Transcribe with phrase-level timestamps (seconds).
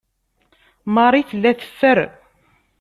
[0.93, 1.99] Marie tella teffer.